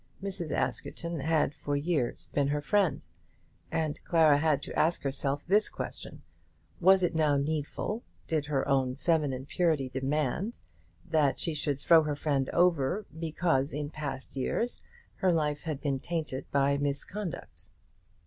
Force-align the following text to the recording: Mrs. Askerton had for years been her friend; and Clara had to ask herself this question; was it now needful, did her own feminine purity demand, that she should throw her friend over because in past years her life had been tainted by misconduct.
Mrs. 0.19 0.49
Askerton 0.49 1.19
had 1.19 1.53
for 1.53 1.75
years 1.77 2.27
been 2.33 2.47
her 2.47 2.59
friend; 2.59 3.05
and 3.71 4.03
Clara 4.03 4.39
had 4.39 4.63
to 4.63 4.73
ask 4.73 5.03
herself 5.03 5.45
this 5.45 5.69
question; 5.69 6.23
was 6.79 7.03
it 7.03 7.13
now 7.13 7.37
needful, 7.37 8.01
did 8.25 8.47
her 8.47 8.67
own 8.67 8.95
feminine 8.95 9.45
purity 9.45 9.89
demand, 9.89 10.57
that 11.07 11.37
she 11.39 11.53
should 11.53 11.79
throw 11.79 12.01
her 12.01 12.15
friend 12.15 12.49
over 12.49 13.05
because 13.19 13.73
in 13.73 13.91
past 13.91 14.35
years 14.35 14.81
her 15.17 15.31
life 15.31 15.61
had 15.61 15.79
been 15.79 15.99
tainted 15.99 16.49
by 16.49 16.79
misconduct. 16.79 17.69